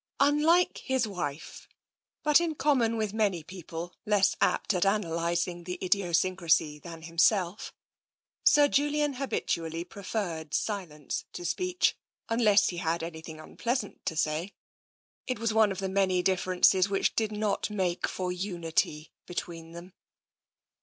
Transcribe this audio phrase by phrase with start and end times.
[0.19, 1.67] Unlike his wife,
[2.23, 7.71] but in common with many people less apt at analysing the idiosyncrasy than himself,
[8.43, 11.95] Sir Julian habitually preferred silence to speech,
[12.29, 14.53] unless he TENSION 5 had anything unpleasant to say.
[15.27, 19.73] It was one of the many differences which did not make for unity be tween
[19.73, 19.93] them.